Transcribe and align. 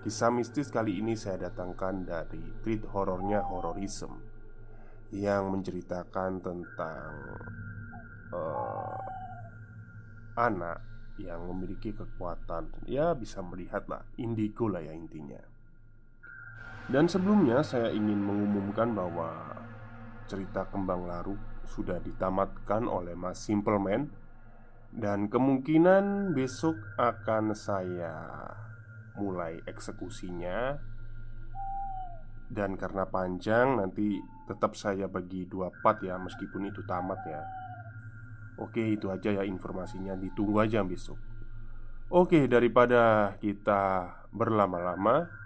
Kisah 0.00 0.32
mistis 0.32 0.72
kali 0.72 0.96
ini 0.96 1.12
saya 1.12 1.52
datangkan 1.52 2.08
dari 2.08 2.40
tweet 2.64 2.88
horornya 2.88 3.44
Hororism 3.44 4.16
Yang 5.12 5.44
menceritakan 5.52 6.40
tentang 6.40 7.12
uh, 8.32 8.96
Anak 10.40 10.80
yang 11.20 11.44
memiliki 11.52 11.92
kekuatan. 11.92 12.72
Ya 12.88 13.12
bisa 13.12 13.44
melihat 13.44 13.84
lah, 13.92 14.00
indigo 14.16 14.72
lah 14.72 14.80
ya 14.80 14.96
intinya. 14.96 15.36
Dan 16.88 17.04
sebelumnya 17.04 17.60
saya 17.60 17.92
ingin 17.92 18.24
mengumumkan 18.24 18.96
bahwa 18.96 19.52
Cerita 20.32 20.64
Kembang 20.72 21.04
Larut 21.04 21.36
sudah 21.68 22.00
ditamatkan 22.00 22.88
oleh 22.88 23.12
Mas 23.12 23.36
Simpleman 23.44 24.08
Dan 24.88 25.28
kemungkinan 25.28 26.32
besok 26.32 26.78
akan 26.96 27.52
saya 27.52 28.48
mulai 29.18 29.58
eksekusinya. 29.64 30.78
Dan 32.50 32.74
karena 32.74 33.06
panjang 33.06 33.78
nanti 33.78 34.18
tetap 34.50 34.74
saya 34.74 35.06
bagi 35.06 35.46
dua 35.46 35.70
part 35.82 36.02
ya 36.02 36.18
meskipun 36.18 36.66
itu 36.66 36.82
tamat 36.82 37.20
ya. 37.26 37.42
Oke 38.58 38.82
itu 38.82 39.08
aja 39.08 39.30
ya 39.30 39.46
informasinya. 39.46 40.18
Ditunggu 40.18 40.58
aja 40.58 40.82
besok. 40.82 41.16
Oke 42.10 42.50
daripada 42.50 43.38
kita 43.38 44.10
berlama-lama 44.34 45.40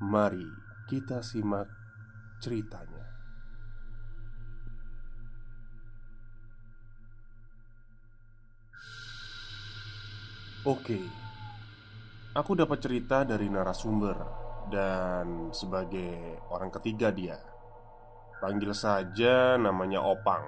Mari 0.00 0.48
kita 0.88 1.20
simak 1.20 1.68
ceritanya. 2.40 3.04
Oke 10.64 11.04
Aku 12.30 12.54
dapat 12.54 12.78
cerita 12.78 13.26
dari 13.26 13.50
narasumber 13.50 14.14
Dan 14.70 15.50
sebagai 15.50 16.38
orang 16.54 16.70
ketiga 16.70 17.10
dia. 17.10 17.34
Panggil 18.38 18.70
saja 18.70 19.58
namanya 19.58 19.98
Opang. 20.06 20.46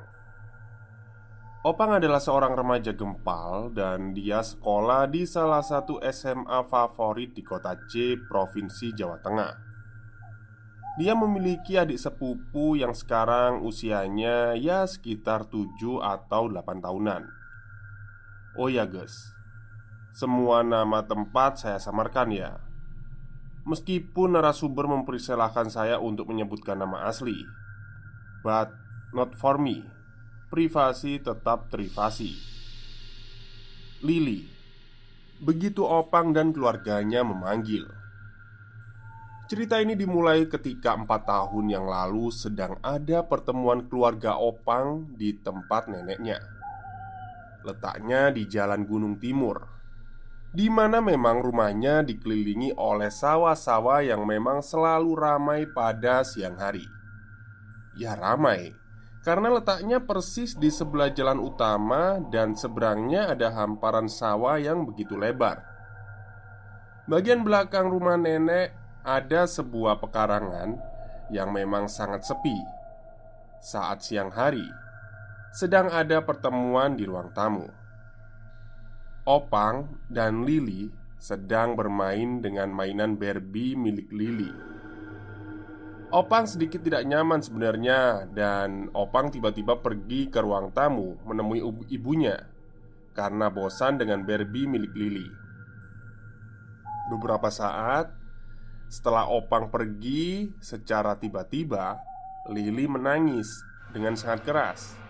Opang 1.66 1.98
adalah 1.98 2.22
seorang 2.22 2.54
remaja 2.54 2.94
gempal 2.94 3.74
Dan 3.74 4.14
dia 4.14 4.46
sekolah 4.46 5.10
di 5.10 5.26
salah 5.26 5.58
satu 5.58 5.98
SMA 6.06 6.62
favorit 6.70 7.34
di 7.34 7.42
kota 7.42 7.74
C, 7.90 8.14
Provinsi 8.30 8.94
Jawa 8.94 9.18
Tengah. 9.18 9.52
Dia 11.02 11.18
memiliki 11.18 11.74
adik 11.74 11.98
sepupu 11.98 12.78
yang 12.78 12.94
sekarang 12.94 13.58
usianya 13.66 14.54
ya 14.54 14.86
sekitar 14.86 15.50
7 15.50 15.98
atau 15.98 16.46
8 16.46 16.78
tahunan. 16.78 17.22
Oh 18.60 18.70
ya 18.70 18.86
guys 18.86 19.31
semua 20.12 20.60
nama 20.60 21.00
tempat 21.08 21.64
saya 21.64 21.80
samarkan 21.80 22.28
ya. 22.36 22.60
Meskipun 23.64 24.36
narasumber 24.36 24.84
mempersilahkan 24.84 25.72
saya 25.72 25.96
untuk 25.96 26.28
menyebutkan 26.28 26.76
nama 26.76 27.08
asli. 27.08 27.40
But 28.44 28.76
not 29.16 29.32
for 29.32 29.56
me. 29.56 29.88
Privasi 30.52 31.16
tetap 31.16 31.72
privasi. 31.72 32.36
Lily. 34.04 34.52
Begitu 35.40 35.80
Opang 35.80 36.36
dan 36.36 36.52
keluarganya 36.52 37.24
memanggil. 37.24 37.88
Cerita 39.48 39.80
ini 39.80 39.96
dimulai 39.96 40.44
ketika 40.44 40.92
empat 40.92 41.24
tahun 41.24 41.72
yang 41.72 41.88
lalu 41.88 42.28
sedang 42.28 42.76
ada 42.84 43.24
pertemuan 43.24 43.88
keluarga 43.88 44.36
Opang 44.36 45.16
di 45.16 45.32
tempat 45.40 45.88
neneknya. 45.88 46.36
Letaknya 47.64 48.28
di 48.28 48.44
Jalan 48.44 48.84
Gunung 48.84 49.16
Timur 49.16 49.81
di 50.52 50.68
mana 50.68 51.00
memang 51.00 51.40
rumahnya 51.40 52.04
dikelilingi 52.04 52.76
oleh 52.76 53.08
sawah-sawah 53.08 54.04
yang 54.04 54.28
memang 54.28 54.60
selalu 54.60 55.16
ramai 55.16 55.64
pada 55.64 56.20
siang 56.22 56.60
hari. 56.60 56.84
Ya, 57.96 58.12
ramai 58.16 58.76
karena 59.22 59.54
letaknya 59.54 60.02
persis 60.02 60.58
di 60.58 60.66
sebelah 60.66 61.08
jalan 61.14 61.38
utama 61.38 62.18
dan 62.28 62.58
seberangnya 62.58 63.30
ada 63.30 63.54
hamparan 63.54 64.10
sawah 64.10 64.58
yang 64.58 64.82
begitu 64.82 65.14
lebar. 65.14 65.62
Bagian 67.06 67.46
belakang 67.46 67.86
rumah 67.86 68.18
nenek 68.18 68.74
ada 69.06 69.46
sebuah 69.46 70.02
pekarangan 70.02 70.74
yang 71.30 71.54
memang 71.54 71.86
sangat 71.86 72.26
sepi. 72.26 72.58
Saat 73.62 74.02
siang 74.02 74.34
hari, 74.34 74.66
sedang 75.54 75.86
ada 75.86 76.18
pertemuan 76.26 76.98
di 76.98 77.06
ruang 77.06 77.30
tamu. 77.30 77.81
Opang 79.22 79.86
dan 80.10 80.42
Lily 80.42 80.90
sedang 81.22 81.78
bermain 81.78 82.42
dengan 82.42 82.74
mainan 82.74 83.14
Barbie 83.14 83.78
milik 83.78 84.10
Lily. 84.10 84.50
Opang 86.10 86.50
sedikit 86.50 86.82
tidak 86.82 87.06
nyaman 87.06 87.38
sebenarnya 87.38 88.26
dan 88.34 88.90
Opang 88.90 89.30
tiba-tiba 89.30 89.78
pergi 89.78 90.26
ke 90.26 90.42
ruang 90.42 90.74
tamu 90.74 91.22
menemui 91.22 91.62
ibunya 91.94 92.50
karena 93.14 93.46
bosan 93.46 94.02
dengan 94.02 94.26
Barbie 94.26 94.66
milik 94.66 94.90
Lily. 94.90 95.28
Beberapa 97.14 97.46
saat 97.46 98.10
setelah 98.90 99.30
Opang 99.30 99.70
pergi 99.70 100.50
secara 100.58 101.14
tiba-tiba, 101.14 101.94
Lily 102.50 102.90
menangis 102.90 103.46
dengan 103.94 104.18
sangat 104.18 104.42
keras. 104.42 105.01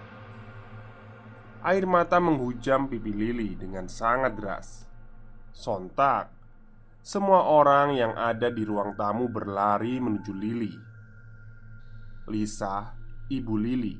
Air 1.62 1.86
mata 1.86 2.18
menghujam 2.18 2.90
pipi 2.90 3.14
Lili 3.14 3.54
dengan 3.54 3.86
sangat 3.86 4.34
deras. 4.34 4.82
Sontak, 5.54 6.26
semua 7.06 7.46
orang 7.46 7.94
yang 7.94 8.18
ada 8.18 8.50
di 8.50 8.66
ruang 8.66 8.98
tamu 8.98 9.30
berlari 9.30 10.02
menuju 10.02 10.32
Lili. 10.34 10.74
Lisa, 12.26 12.98
ibu 13.30 13.54
Lili, 13.54 13.94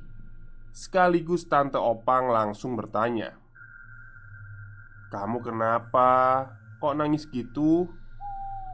sekaligus 0.75 1.47
tante 1.47 1.79
Opang 1.79 2.35
langsung 2.35 2.75
bertanya, 2.75 3.31
"Kamu 5.15 5.39
kenapa? 5.39 6.51
Kok 6.83 6.99
nangis 6.99 7.31
gitu?" 7.31 7.87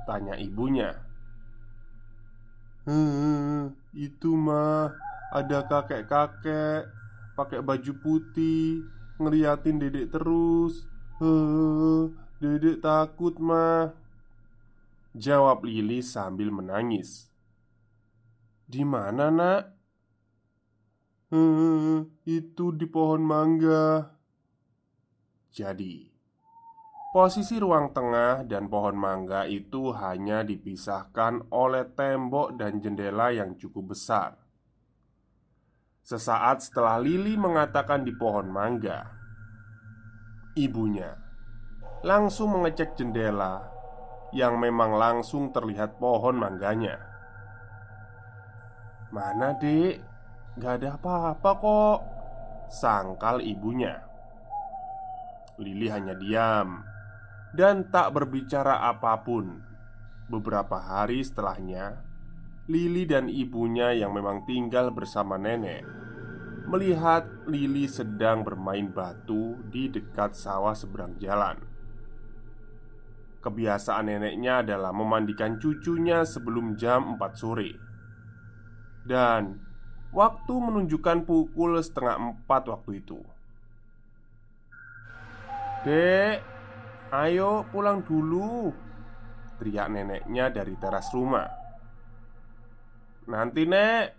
tanya 0.08 0.32
ibunya. 0.40 0.96
"Hmm, 2.88 3.76
itu 3.92 4.32
mah 4.32 4.96
ada 5.28 5.60
kakek-kakek 5.68 6.97
pakai 7.38 7.62
baju 7.62 7.92
putih, 8.02 8.82
ngeliatin 9.22 9.78
dedek 9.78 10.10
terus. 10.10 10.82
Heh, 11.22 12.10
dedek 12.42 12.82
takut 12.82 13.38
mah. 13.38 13.94
Jawab 15.14 15.62
Lili 15.62 16.02
sambil 16.02 16.50
menangis. 16.50 17.30
Di 18.66 18.82
mana 18.82 19.30
nak? 19.30 19.62
Heh, 21.30 22.10
itu 22.26 22.74
di 22.74 22.86
pohon 22.90 23.22
mangga. 23.22 24.18
Jadi, 25.54 26.10
posisi 27.14 27.58
ruang 27.58 27.94
tengah 27.94 28.46
dan 28.46 28.66
pohon 28.66 28.98
mangga 28.98 29.46
itu 29.46 29.94
hanya 29.94 30.42
dipisahkan 30.42 31.50
oleh 31.54 31.86
tembok 31.94 32.58
dan 32.58 32.82
jendela 32.82 33.30
yang 33.34 33.58
cukup 33.58 33.94
besar. 33.94 34.47
Sesaat 36.08 36.64
setelah 36.64 36.96
Lili 36.96 37.36
mengatakan 37.36 38.00
di 38.00 38.16
pohon 38.16 38.48
mangga, 38.48 39.12
ibunya 40.56 41.12
langsung 42.00 42.56
mengecek 42.56 42.96
jendela 42.96 43.68
yang 44.32 44.56
memang 44.56 44.96
langsung 44.96 45.52
terlihat 45.52 46.00
pohon 46.00 46.40
mangganya. 46.40 46.96
"Mana, 49.12 49.52
Dek? 49.60 50.00
Gak 50.56 50.80
ada 50.80 50.96
apa-apa 50.96 51.50
kok," 51.60 51.98
sangkal 52.72 53.44
ibunya. 53.44 54.00
Lili 55.60 55.92
hanya 55.92 56.16
diam 56.16 56.88
dan 57.52 57.84
tak 57.92 58.16
berbicara 58.16 58.80
apa 58.80 59.12
pun. 59.20 59.60
Beberapa 60.32 60.80
hari 60.80 61.20
setelahnya, 61.20 62.00
Lili 62.68 63.08
dan 63.08 63.32
ibunya 63.32 63.96
yang 63.96 64.12
memang 64.12 64.44
tinggal 64.44 64.92
bersama 64.92 65.40
nenek 65.40 65.88
melihat 66.68 67.24
Lili 67.48 67.88
sedang 67.88 68.44
bermain 68.44 68.92
batu 68.92 69.56
di 69.72 69.88
dekat 69.88 70.36
sawah 70.36 70.76
seberang 70.76 71.16
jalan. 71.16 71.56
Kebiasaan 73.40 74.12
neneknya 74.12 74.60
adalah 74.60 74.92
memandikan 74.92 75.56
cucunya 75.56 76.28
sebelum 76.28 76.76
jam 76.76 77.16
4 77.16 77.40
sore. 77.40 77.72
Dan 79.08 79.56
waktu 80.12 80.52
menunjukkan 80.52 81.24
pukul 81.24 81.80
setengah 81.80 82.44
4 82.44 82.68
waktu 82.68 83.00
itu. 83.00 83.16
Dek, 85.88 86.44
ayo 87.16 87.64
pulang 87.72 88.04
dulu 88.04 88.74
Teriak 89.56 89.88
neneknya 89.88 90.50
dari 90.50 90.74
teras 90.76 91.06
rumah 91.14 91.57
Nanti 93.28 93.68
nek 93.68 94.16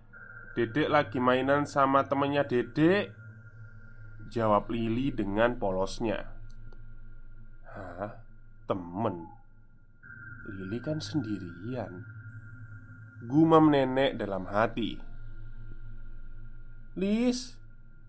Dedek 0.53 0.85
lagi 0.85 1.17
mainan 1.17 1.65
sama 1.65 2.05
temennya 2.05 2.45
dedek 2.45 3.09
Jawab 4.29 4.69
Lili 4.69 5.09
dengan 5.09 5.57
polosnya. 5.57 6.21
Hah? 7.65 8.13
Temen? 8.69 9.25
Lili 10.53 10.77
kan 10.77 11.01
sendirian. 11.01 12.05
Gumam 13.25 13.73
nenek 13.73 14.21
dalam 14.21 14.45
hati. 14.45 15.01
Lis, 17.01 17.57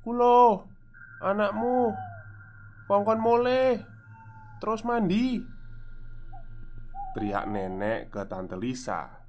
kulo, 0.05 0.69
anakmu 1.25 1.97
Kongkon 2.85 3.21
mole 3.25 3.81
Terus 4.61 4.85
mandi. 4.85 5.41
Teriak 7.17 7.49
nenek 7.49 8.13
ke 8.13 8.29
Tante 8.29 8.61
Lisa 8.61 9.20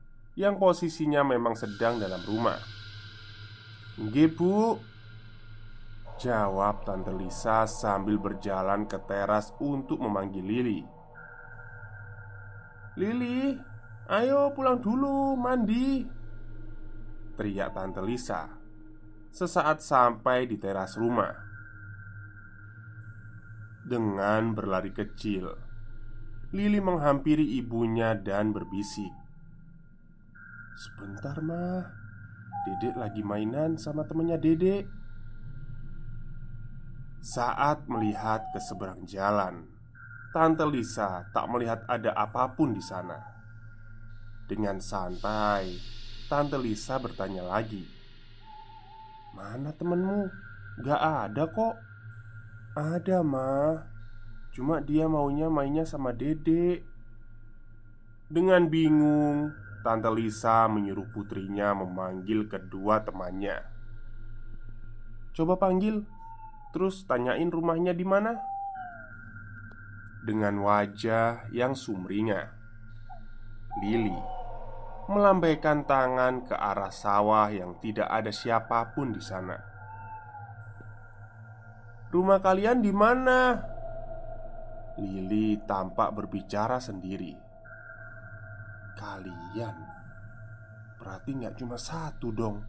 Yang 0.41 0.57
posisinya 0.57 1.21
memang 1.21 1.53
sedang 1.53 2.01
dalam 2.01 2.17
rumah. 2.25 2.57
Nggih 4.01 4.33
bu. 4.33 4.73
Jawab 6.17 6.81
Tante 6.81 7.13
Lisa 7.13 7.69
sambil 7.69 8.17
berjalan 8.17 8.89
ke 8.89 8.97
teras 9.05 9.53
untuk 9.61 10.01
memanggil 10.01 10.41
Lili. 10.41 10.81
Lili, 12.97 13.53
ayo 14.09 14.49
pulang 14.51 14.81
dulu, 14.83 15.33
mandi 15.39 16.03
Teriak 17.39 17.71
Tante 17.71 18.03
Lisa 18.03 18.51
Sesaat 19.31 19.79
sampai 19.79 20.45
di 20.49 20.57
teras 20.57 20.97
rumah. 20.99 21.31
Dengan 23.81 24.53
berlari 24.57 24.93
kecil, 24.93 25.49
Lili 26.53 26.77
menghampiri 26.83 27.57
ibunya 27.57 28.13
dan 28.13 28.53
berbisik 28.53 29.20
Sebentar 30.81 31.37
mah. 31.45 31.93
Dedek 32.65 32.97
lagi 32.97 33.21
mainan 33.21 33.77
sama 33.77 34.01
temennya 34.01 34.41
dedek. 34.41 34.89
Saat 37.21 37.85
melihat 37.85 38.49
ke 38.49 38.57
seberang 38.57 39.05
jalan 39.05 39.69
Tante 40.33 40.65
Lisa 40.65 41.29
tak 41.37 41.45
melihat 41.53 41.85
ada 41.85 42.17
apa 42.17 42.49
pun 42.57 42.73
di 42.73 42.81
sana. 42.81 43.13
Dengan 44.49 44.81
santai 44.81 45.77
Tante 46.25 46.57
Lisa 46.57 46.97
bertanya 46.97 47.45
lagi 47.45 47.85
Mana 49.37 49.69
temenmu? 49.77 50.33
Gak 50.81 50.97
ada 51.29 51.45
kok. 51.45 51.77
Ada 52.73 53.21
mah. 53.21 53.85
Cuma 54.49 54.81
dia 54.81 55.05
maunya 55.05 55.45
mainnya 55.45 55.85
sama 55.85 56.09
dedek. 56.09 56.81
Dengan 58.33 58.65
bingung 58.65 59.53
Tante 59.81 60.09
Lisa 60.13 60.69
menyuruh 60.69 61.09
putrinya 61.09 61.73
memanggil 61.73 62.45
kedua 62.45 63.01
temannya 63.01 63.61
Coba 65.33 65.57
panggil 65.57 66.05
Terus 66.71 67.03
tanyain 67.09 67.49
rumahnya 67.49 67.91
di 67.97 68.05
mana 68.05 68.37
Dengan 70.21 70.61
wajah 70.61 71.49
yang 71.49 71.73
sumringah 71.73 72.47
Lili 73.81 74.41
melambaikan 75.11 75.83
tangan 75.83 76.47
ke 76.47 76.55
arah 76.55 76.87
sawah 76.87 77.51
yang 77.51 77.75
tidak 77.83 78.07
ada 78.07 78.31
siapa 78.31 78.95
pun 78.95 79.11
di 79.11 79.19
sana. 79.19 79.59
Rumah 82.11 82.39
kalian 82.39 82.79
di 82.79 82.91
mana? 82.95 83.59
Lili 84.99 85.59
tampak 85.63 86.15
berbicara 86.15 86.79
sendiri. 86.79 87.50
Kalian 89.01 89.75
berarti 91.01 91.33
nggak 91.33 91.57
cuma 91.57 91.73
satu 91.81 92.29
dong. 92.29 92.61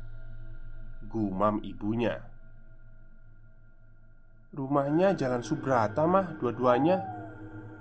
Gumam 1.05 1.61
ibunya. 1.61 2.17
Rumahnya 4.57 5.13
Jalan 5.13 5.45
Subrata 5.45 6.09
mah 6.09 6.41
dua-duanya. 6.41 7.05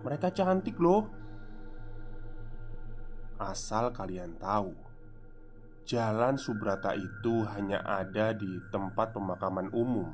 Mereka 0.04 0.36
cantik 0.36 0.76
loh. 0.84 1.08
Asal 3.40 3.96
kalian 3.96 4.36
tahu, 4.36 4.76
Jalan 5.88 6.36
Subrata 6.36 6.92
itu 6.92 7.48
hanya 7.56 7.80
ada 7.88 8.36
di 8.36 8.60
tempat 8.70 9.16
pemakaman 9.16 9.72
umum 9.72 10.12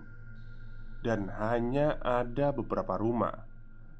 dan 1.03 1.29
hanya 1.37 1.99
ada 2.01 2.49
beberapa 2.55 2.97
rumah 2.97 3.45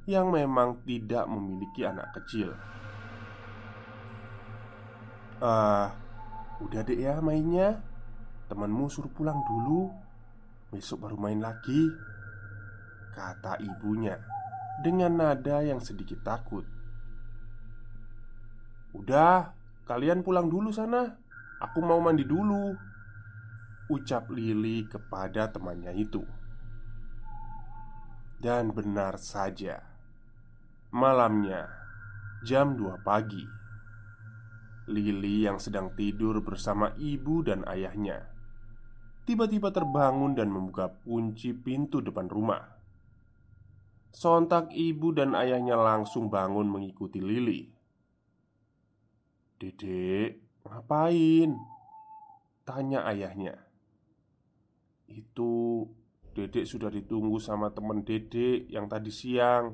yang 0.07 0.31
memang 0.31 0.81
tidak 0.87 1.27
memiliki 1.27 1.83
anak 1.83 2.15
kecil. 2.15 2.55
Uh, 5.37 5.87
udah 6.65 6.81
deh 6.81 6.97
ya 6.97 7.21
mainnya. 7.21 7.81
Temanmu 8.49 8.89
suruh 8.89 9.11
pulang 9.11 9.43
dulu. 9.45 9.91
Besok 10.73 11.05
baru 11.05 11.17
main 11.19 11.41
lagi. 11.41 11.91
Kata 13.13 13.57
ibunya 13.61 14.17
dengan 14.81 15.17
nada 15.17 15.65
yang 15.65 15.81
sedikit 15.81 16.21
takut. 16.21 16.65
Udah, 18.93 19.53
kalian 19.85 20.21
pulang 20.21 20.49
dulu 20.49 20.69
sana. 20.69 21.17
Aku 21.61 21.81
mau 21.81 21.97
mandi 21.97 22.25
dulu. 22.25 22.73
Ucap 23.89 24.29
Lili 24.29 24.85
kepada 24.85 25.49
temannya 25.49 25.93
itu. 25.97 26.21
Dan 28.37 28.69
benar 28.69 29.17
saja 29.17 29.81
Malamnya 30.93 31.65
Jam 32.45 32.77
2 32.77 33.01
pagi 33.01 33.41
Lili 34.87 35.43
yang 35.43 35.59
sedang 35.59 35.91
tidur 35.99 36.39
bersama 36.39 36.95
ibu 36.95 37.43
dan 37.43 37.67
ayahnya. 37.67 38.31
Tiba-tiba 39.27 39.75
terbangun 39.75 40.31
dan 40.31 40.47
membuka 40.47 40.87
kunci 41.03 41.51
pintu 41.51 41.99
depan 41.99 42.31
rumah. 42.31 42.63
Sontak 44.15 44.71
ibu 44.71 45.11
dan 45.11 45.35
ayahnya 45.35 45.75
langsung 45.75 46.31
bangun 46.31 46.71
mengikuti 46.71 47.19
Lili. 47.19 47.67
Dedek, 49.59 50.63
ngapain? 50.63 51.51
Tanya 52.63 53.03
ayahnya. 53.11 53.59
Itu 55.11 55.83
Dedek 56.37 56.69
sudah 56.69 56.93
ditunggu 56.93 57.41
sama 57.41 57.73
temen 57.73 58.05
dedek 58.05 58.69
yang 58.69 58.85
tadi 58.85 59.09
siang 59.09 59.73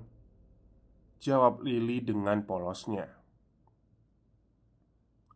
Jawab 1.20 1.60
Lili 1.60 2.00
dengan 2.00 2.40
polosnya 2.48 3.23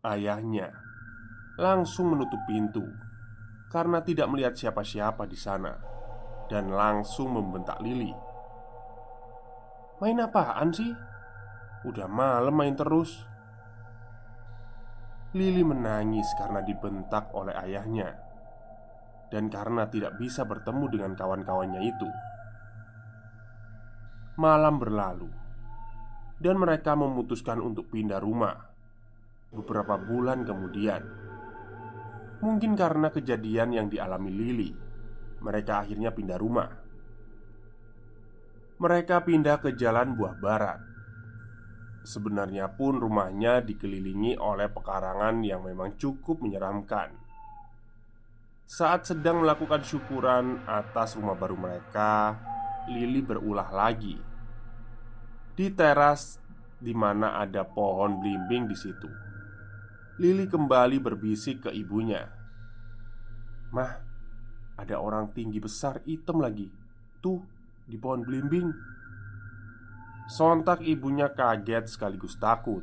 Ayahnya 0.06 0.70
langsung 1.58 2.13
menutup 2.13 2.38
pintu 2.46 2.86
Karena 3.68 4.00
tidak 4.06 4.30
melihat 4.32 4.54
siapa-siapa 4.54 5.27
di 5.27 5.36
sana 5.36 5.75
dan 6.48 6.72
langsung 6.72 7.36
membentak 7.36 7.84
Lili. 7.84 8.16
"Main 10.00 10.24
apaan 10.24 10.72
sih? 10.72 10.96
Udah 11.84 12.08
malam 12.08 12.56
main 12.56 12.80
terus." 12.80 13.27
Lili 15.36 15.68
menangis 15.68 16.25
karena 16.39 16.63
dibentak 16.63 17.36
oleh 17.36 17.51
ayahnya 17.60 18.16
dan 19.27 19.51
karena 19.51 19.92
tidak 19.92 20.16
bisa 20.16 20.48
bertemu 20.48 20.86
dengan 20.88 21.12
kawan-kawannya 21.20 21.82
itu. 21.84 22.10
Malam 24.39 24.80
berlalu, 24.80 25.30
dan 26.39 26.56
mereka 26.62 26.94
memutuskan 26.94 27.60
untuk 27.60 27.89
pindah 27.92 28.22
rumah. 28.22 28.66
Beberapa 29.48 29.96
bulan 29.96 30.44
kemudian, 30.44 31.01
mungkin 32.44 32.75
karena 32.75 33.08
kejadian 33.08 33.72
yang 33.72 33.88
dialami 33.88 34.32
Lili, 34.32 34.72
mereka 35.39 35.88
akhirnya 35.88 36.12
pindah 36.12 36.38
rumah. 36.39 36.70
Mereka 38.77 39.25
pindah 39.25 39.58
ke 39.63 39.74
Jalan 39.74 40.13
Buah 40.13 40.36
Barat. 40.38 40.80
Sebenarnya 42.06 42.72
pun 42.72 43.01
rumahnya 43.01 43.60
dikelilingi 43.63 44.39
oleh 44.39 44.70
pekarangan 44.72 45.44
yang 45.44 45.66
memang 45.66 45.98
cukup 46.00 46.39
menyeramkan. 46.39 47.12
Saat 48.68 49.12
sedang 49.12 49.42
melakukan 49.44 49.84
syukuran 49.84 50.63
atas 50.68 51.16
rumah 51.16 51.39
baru 51.39 51.56
mereka, 51.56 52.36
Lili 52.88 53.24
berulah 53.24 53.72
lagi 53.72 54.16
di 55.58 55.74
teras 55.74 56.38
di 56.77 56.94
mana 56.94 57.42
ada 57.42 57.66
pohon 57.66 58.22
belimbing 58.22 58.70
di 58.70 58.77
situ. 58.77 59.26
Lili 60.17 60.50
kembali 60.50 60.97
berbisik 60.97 61.69
ke 61.69 61.71
ibunya. 61.77 62.25
"Mah, 63.69 64.01
ada 64.74 64.97
orang 64.97 65.29
tinggi 65.29 65.62
besar 65.62 66.01
hitam 66.09 66.41
lagi. 66.41 66.74
Tuh, 67.21 67.38
di 67.86 68.01
pohon 68.01 68.25
belimbing." 68.25 68.74
Sontak 70.27 70.81
ibunya 70.81 71.29
kaget 71.31 71.86
sekaligus 71.88 72.36
takut. 72.41 72.81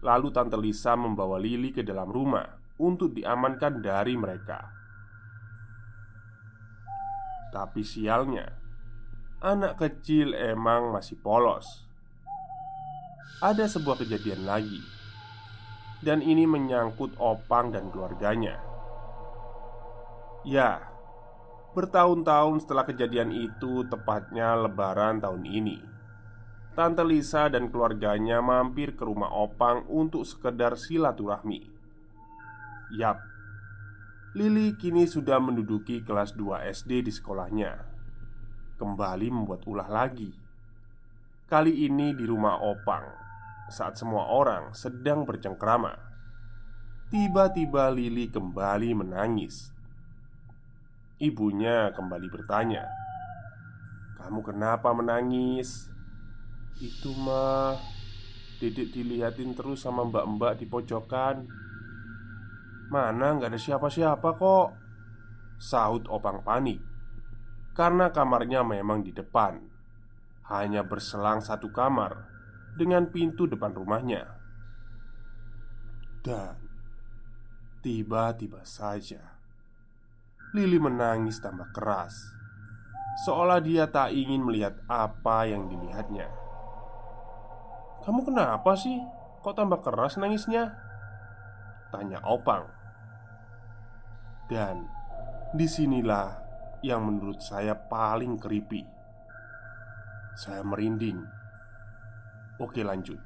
Lalu 0.00 0.28
Tante 0.32 0.56
Lisa 0.56 0.96
membawa 0.96 1.36
Lili 1.36 1.70
ke 1.70 1.84
dalam 1.84 2.08
rumah 2.08 2.58
untuk 2.80 3.14
diamankan 3.14 3.84
dari 3.84 4.16
mereka. 4.16 4.72
Tapi 7.54 7.86
sialnya, 7.86 8.48
anak 9.44 9.78
kecil 9.78 10.34
emang 10.34 10.90
masih 10.90 11.20
polos. 11.20 11.86
Ada 13.38 13.70
sebuah 13.70 14.02
kejadian 14.02 14.42
lagi, 14.42 14.82
dan 16.04 16.20
ini 16.20 16.44
menyangkut 16.44 17.16
Opang 17.16 17.72
dan 17.72 17.88
keluarganya. 17.88 18.60
Ya, 20.44 20.84
bertahun-tahun 21.72 22.62
setelah 22.68 22.84
kejadian 22.84 23.32
itu, 23.32 23.88
tepatnya 23.88 24.52
Lebaran 24.54 25.24
tahun 25.24 25.48
ini, 25.48 25.80
Tante 26.76 27.00
Lisa 27.00 27.48
dan 27.48 27.72
keluarganya 27.72 28.44
mampir 28.44 28.92
ke 28.92 29.08
rumah 29.08 29.32
Opang 29.32 29.88
untuk 29.88 30.28
sekedar 30.28 30.76
silaturahmi. 30.76 31.64
Yap, 33.00 33.18
Lili 34.36 34.76
kini 34.76 35.08
sudah 35.08 35.40
menduduki 35.40 36.04
kelas 36.04 36.36
2 36.36 36.68
SD 36.68 37.08
di 37.08 37.12
sekolahnya 37.14 37.94
kembali 38.74 39.30
membuat 39.30 39.62
ulah 39.70 39.86
lagi. 39.86 40.28
Kali 41.46 41.86
ini 41.86 42.10
di 42.12 42.24
rumah 42.26 42.58
Opang, 42.58 43.06
saat 43.70 43.96
semua 43.96 44.28
orang 44.28 44.72
sedang 44.76 45.24
bercengkrama, 45.24 45.96
tiba-tiba 47.08 47.88
Lili 47.92 48.28
kembali 48.28 48.90
menangis. 48.92 49.72
Ibunya 51.20 51.94
kembali 51.94 52.28
bertanya, 52.28 52.84
"Kamu 54.20 54.44
kenapa 54.44 54.90
menangis?" 54.92 55.88
"Itu 56.82 57.14
mah, 57.14 57.78
Dedek 58.58 58.94
dilihatin 58.94 59.54
terus 59.54 59.86
sama 59.86 60.04
mbak-mbak 60.04 60.58
di 60.58 60.66
pojokan." 60.66 61.46
"Mana 62.90 63.38
nggak 63.38 63.54
ada 63.54 63.60
siapa-siapa 63.60 64.28
kok," 64.36 64.68
sahut 65.56 66.04
Opang 66.10 66.42
panik 66.42 66.94
karena 67.74 68.14
kamarnya 68.14 68.62
memang 68.62 69.02
di 69.02 69.10
depan, 69.10 69.58
hanya 70.46 70.86
berselang 70.86 71.42
satu 71.42 71.74
kamar 71.74 72.33
dengan 72.74 73.08
pintu 73.10 73.46
depan 73.46 73.72
rumahnya. 73.74 74.26
Dan 76.24 76.56
tiba-tiba 77.84 78.64
saja 78.64 79.34
Lili 80.54 80.78
menangis 80.78 81.42
tambah 81.42 81.74
keras, 81.74 82.14
seolah 83.26 83.58
dia 83.58 83.90
tak 83.90 84.14
ingin 84.14 84.46
melihat 84.46 84.78
apa 84.86 85.50
yang 85.50 85.66
dilihatnya. 85.66 86.30
"Kamu 88.06 88.22
kenapa 88.22 88.78
sih? 88.78 89.02
Kok 89.42 89.50
tambah 89.58 89.82
keras 89.82 90.14
nangisnya?" 90.14 90.78
tanya 91.90 92.22
Opang. 92.22 92.70
Dan 94.46 94.86
di 95.54 95.66
sinilah 95.66 96.38
yang 96.86 97.02
menurut 97.02 97.42
saya 97.42 97.74
paling 97.74 98.38
creepy. 98.38 98.86
Saya 100.38 100.62
merinding. 100.62 101.22
Oke, 102.62 102.86
lanjut. 102.86 103.18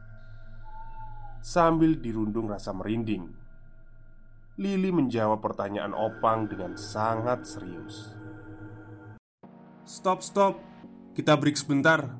Sambil 1.45 2.01
dirundung 2.01 2.49
rasa 2.49 2.73
merinding, 2.73 3.29
Lili 4.59 4.91
menjawab 4.91 5.39
pertanyaan 5.39 5.95
Opang 5.95 6.51
dengan 6.51 6.75
sangat 6.75 7.47
serius. 7.47 8.11
Stop, 9.87 10.19
stop. 10.27 10.59
Kita 11.15 11.39
break 11.39 11.55
sebentar. 11.55 12.19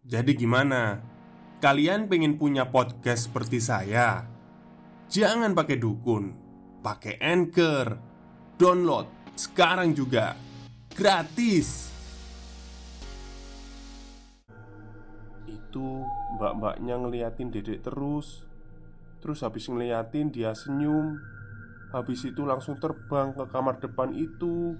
Jadi 0.00 0.32
gimana? 0.32 1.04
Kalian 1.60 2.08
pengen 2.08 2.40
punya 2.40 2.72
podcast 2.72 3.28
seperti 3.28 3.60
saya? 3.60 4.24
Jangan 5.12 5.52
pakai 5.52 5.76
dukun, 5.76 6.32
pakai 6.80 7.20
Anchor. 7.20 8.00
Download 8.56 9.04
sekarang 9.36 9.92
juga 9.92 10.32
gratis. 10.96 11.92
Itu 15.44 16.08
mbak-mbaknya 16.36 16.94
ngeliatin 17.00 17.48
dedek 17.48 17.82
terus 17.82 18.44
Terus 19.24 19.42
habis 19.42 19.66
ngeliatin 19.66 20.30
dia 20.30 20.52
senyum 20.52 21.18
Habis 21.90 22.28
itu 22.28 22.42
langsung 22.44 22.76
terbang 22.76 23.30
ke 23.32 23.46
kamar 23.46 23.78
depan 23.78 24.10
itu. 24.12 24.74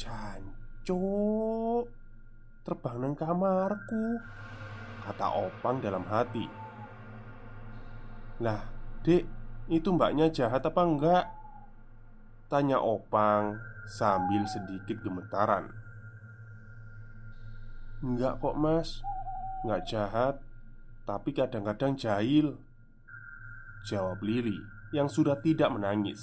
Jancok 0.00 1.84
Terbang 2.64 2.96
nang 3.00 3.12
kamarku 3.14 4.18
Kata 5.04 5.28
Opang 5.32 5.80
dalam 5.80 6.04
hati. 6.04 6.44
Lah, 8.44 8.60
dek, 9.02 9.24
itu 9.72 9.88
mbaknya 9.88 10.28
jahat 10.28 10.62
apa 10.62 10.82
enggak? 10.84 11.24
Tanya 12.52 12.78
Opang 12.78 13.56
sambil 13.88 14.44
sedikit 14.44 15.00
gemetaran. 15.00 15.72
Enggak 18.04 18.38
kok 18.38 18.54
mas 18.54 19.00
Enggak 19.64 19.82
jahat 19.90 20.34
Tapi 21.08 21.32
kadang-kadang 21.32 21.96
jahil. 21.96 22.52
Jawab 23.88 24.20
Lili 24.20 24.60
yang 24.92 25.08
sudah 25.08 25.40
tidak 25.40 25.72
menangis. 25.72 26.20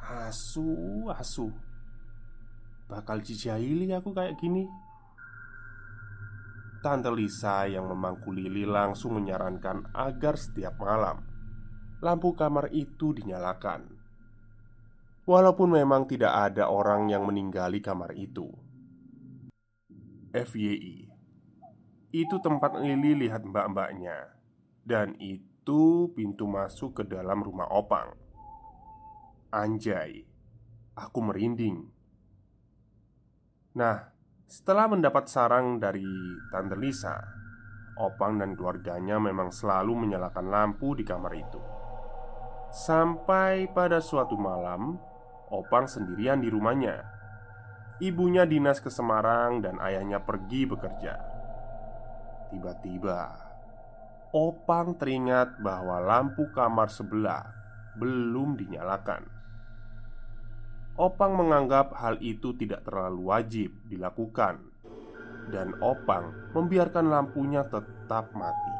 Asu, 0.00 1.04
asu. 1.12 1.52
Bakal 2.88 3.20
dijahili 3.20 3.92
aku 3.92 4.16
kayak 4.16 4.40
gini. 4.40 4.64
Tante 6.80 7.12
Lisa 7.12 7.68
yang 7.68 7.84
memangku 7.92 8.32
Lili 8.32 8.64
langsung 8.64 9.20
menyarankan 9.20 9.92
agar 9.92 10.40
setiap 10.40 10.78
malam 10.80 11.20
Lampu 11.98 12.30
kamar 12.30 12.70
itu 12.70 13.10
dinyalakan. 13.10 13.90
Walaupun 15.26 15.74
memang 15.74 16.06
tidak 16.06 16.30
ada 16.30 16.70
orang 16.70 17.10
yang 17.10 17.26
meninggali 17.26 17.82
kamar 17.82 18.14
itu. 18.14 18.46
FYI 20.30 21.07
Itu 22.08 22.40
tempat 22.40 22.80
Lili 22.80 23.26
lihat 23.26 23.44
mbak-mbaknya 23.44 24.32
Dan 24.80 25.16
itu 25.20 26.08
pintu 26.16 26.48
masuk 26.48 27.00
ke 27.00 27.02
dalam 27.04 27.44
rumah 27.44 27.68
Opang 27.68 28.16
Anjay 29.52 30.24
Aku 30.96 31.20
merinding 31.20 31.88
Nah, 33.76 34.10
setelah 34.48 34.88
mendapat 34.88 35.28
sarang 35.28 35.76
dari 35.76 36.08
Tante 36.48 36.76
Lisa 36.80 37.20
Opang 38.00 38.40
dan 38.40 38.56
keluarganya 38.56 39.20
memang 39.20 39.52
selalu 39.52 40.08
menyalakan 40.08 40.48
lampu 40.48 40.96
di 40.96 41.04
kamar 41.04 41.32
itu 41.36 41.60
Sampai 42.72 43.68
pada 43.72 44.00
suatu 44.00 44.36
malam 44.36 44.96
Opang 45.48 45.88
sendirian 45.88 46.44
di 46.44 46.52
rumahnya. 46.52 47.08
Ibunya 48.04 48.44
dinas 48.44 48.84
ke 48.84 48.92
Semarang 48.92 49.64
dan 49.64 49.80
ayahnya 49.80 50.20
pergi 50.20 50.68
bekerja. 50.68 51.37
Tiba-tiba, 52.48 53.48
Opang 54.28 54.96
teringat 55.00 55.56
bahwa 55.60 56.04
lampu 56.04 56.52
kamar 56.52 56.92
sebelah 56.92 57.48
belum 57.96 58.60
dinyalakan. 58.60 59.24
Opang 61.00 61.32
menganggap 61.32 61.96
hal 61.96 62.20
itu 62.20 62.52
tidak 62.52 62.84
terlalu 62.84 63.32
wajib 63.32 63.72
dilakukan, 63.88 64.60
dan 65.48 65.72
Opang 65.80 66.52
membiarkan 66.52 67.08
lampunya 67.08 67.64
tetap 67.64 68.36
mati. 68.36 68.76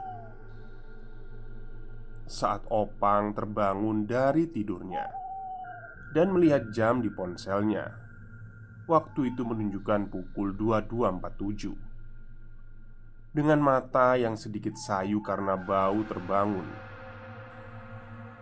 Saat 2.29 2.69
Opang 2.69 3.33
terbangun 3.33 4.05
dari 4.05 4.53
tidurnya 4.53 5.09
dan 6.13 6.29
melihat 6.37 6.69
jam 6.77 7.01
di 7.01 7.09
ponselnya, 7.09 7.89
waktu 8.85 9.33
itu 9.33 9.49
menunjukkan 9.49 10.13
pukul 10.13 10.53
22.47. 10.53 11.88
Dengan 13.29 13.61
mata 13.61 14.17
yang 14.17 14.41
sedikit 14.41 14.73
sayu 14.81 15.21
karena 15.21 15.53
bau 15.53 16.01
terbangun, 16.09 16.65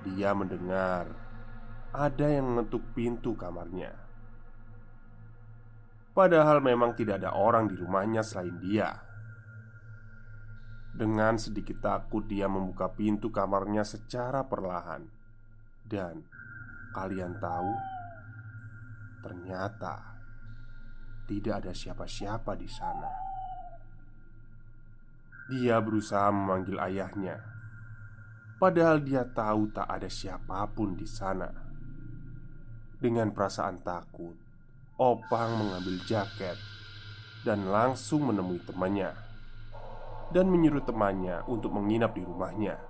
dia 0.06 0.30
mendengar 0.30 1.10
ada 1.90 2.26
yang 2.30 2.54
mengetuk 2.54 2.94
pintu 2.94 3.34
kamarnya. 3.34 3.90
Padahal 6.14 6.62
memang 6.62 6.94
tidak 6.94 7.18
ada 7.18 7.34
orang 7.34 7.66
di 7.66 7.74
rumahnya 7.74 8.22
selain 8.22 8.62
dia. 8.62 8.94
Dengan 10.96 11.36
sedikit 11.36 11.82
takut, 11.82 12.24
dia 12.24 12.46
membuka 12.46 12.88
pintu 12.88 13.28
kamarnya 13.28 13.84
secara 13.84 14.46
perlahan, 14.46 15.02
dan 15.84 16.24
kalian 16.94 17.36
tahu, 17.36 17.72
ternyata 19.20 20.16
tidak 21.28 21.54
ada 21.60 21.72
siapa-siapa 21.76 22.54
di 22.56 22.70
sana. 22.70 23.35
Dia 25.46 25.78
berusaha 25.78 26.26
memanggil 26.34 26.74
ayahnya, 26.82 27.38
padahal 28.58 28.98
dia 28.98 29.22
tahu 29.22 29.70
tak 29.70 29.86
ada 29.86 30.10
siapa 30.10 30.66
pun 30.74 30.98
di 30.98 31.06
sana. 31.06 31.46
Dengan 32.98 33.30
perasaan 33.30 33.78
takut, 33.78 34.34
Opang 34.98 35.54
mengambil 35.54 36.02
jaket 36.02 36.58
dan 37.46 37.70
langsung 37.70 38.26
menemui 38.26 38.58
temannya, 38.66 39.14
dan 40.34 40.50
menyuruh 40.50 40.82
temannya 40.82 41.46
untuk 41.46 41.70
menginap 41.78 42.18
di 42.18 42.26
rumahnya. 42.26 42.82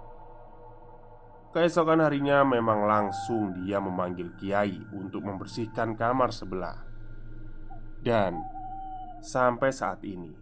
Keesokan 1.53 2.01
harinya, 2.01 2.41
memang 2.41 2.89
langsung 2.89 3.53
dia 3.53 3.77
memanggil 3.85 4.33
Kiai 4.41 4.81
untuk 4.97 5.29
membersihkan 5.29 5.93
kamar 5.93 6.33
sebelah, 6.33 6.81
dan 8.01 8.41
sampai 9.21 9.69
saat 9.75 10.01
ini, 10.09 10.33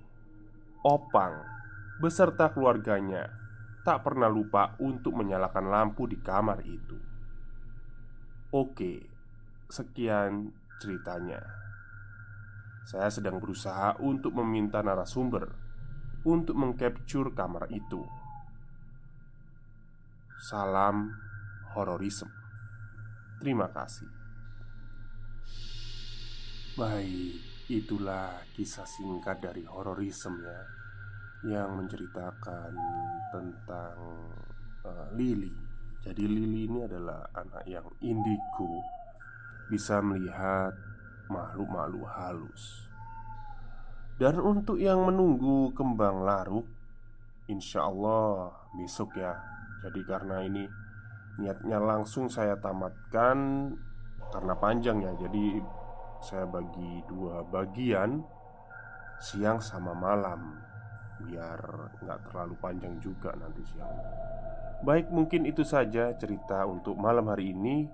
Opang 0.87 1.64
beserta 2.03 2.51
keluarganya 2.51 3.31
tak 3.85 4.01
pernah 4.01 4.27
lupa 4.33 4.75
untuk 4.81 5.13
menyalakan 5.13 5.69
lampu 5.69 6.09
di 6.09 6.17
kamar 6.19 6.65
itu. 6.65 6.97
Oke, 8.55 9.05
Sekian 9.69 10.55
ceritanya. 10.81 11.41
Saya 12.85 13.09
sedang 13.09 13.41
berusaha 13.41 13.97
untuk 14.01 14.37
meminta 14.41 14.81
narasumber 14.85 15.53
untuk 16.25 16.57
mengcapture 16.57 17.33
kamar 17.33 17.69
itu. 17.73 18.05
Salam 20.41 21.13
hororisme. 21.77 22.33
Terima 23.41 23.69
kasih. 23.73 24.09
Baik, 26.77 27.41
itulah 27.69 28.45
kisah 28.53 28.89
singkat 28.89 29.41
dari 29.41 29.65
hororisme 29.65 30.41
ya 30.45 30.84
yang 31.45 31.77
menceritakan 31.77 32.73
tentang 33.29 33.97
uh, 34.89 35.09
Lily. 35.13 35.53
Jadi 36.01 36.25
Lily 36.25 36.69
ini 36.69 36.81
adalah 36.85 37.29
anak 37.37 37.65
yang 37.69 37.85
indigo 38.01 38.81
bisa 39.69 40.01
melihat 40.01 40.73
makhluk-makhluk 41.29 42.05
halus. 42.09 42.89
Dan 44.17 44.41
untuk 44.41 44.81
yang 44.81 45.05
menunggu 45.05 45.73
kembang 45.75 46.23
laruk, 46.25 46.65
insya 47.49 47.89
Allah 47.89 48.53
besok 48.77 49.17
ya. 49.17 49.37
Jadi 49.85 50.01
karena 50.07 50.41
ini 50.45 50.65
niatnya 51.41 51.77
langsung 51.83 52.31
saya 52.31 52.57
tamatkan 52.57 53.69
karena 54.33 54.55
panjang 54.57 55.03
ya. 55.03 55.13
Jadi 55.19 55.61
saya 56.25 56.49
bagi 56.49 57.05
dua 57.05 57.45
bagian 57.45 58.23
siang 59.21 59.61
sama 59.61 59.93
malam 59.93 60.74
biar 61.25 61.61
nggak 62.05 62.21
terlalu 62.29 62.55
panjang 62.61 62.95
juga 63.01 63.33
nanti 63.35 63.65
siang. 63.65 63.97
Baik 64.85 65.09
mungkin 65.09 65.49
itu 65.49 65.65
saja 65.65 66.13
cerita 66.21 66.69
untuk 66.69 66.95
malam 67.01 67.33
hari 67.33 67.57
ini 67.57 67.89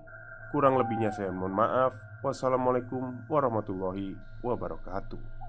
Kurang 0.51 0.75
lebihnya 0.75 1.15
saya 1.15 1.31
mohon 1.31 1.55
maaf. 1.55 1.95
Wassalamualaikum 2.19 3.23
warahmatullahi 3.31 4.19
wabarakatuh. 4.43 5.40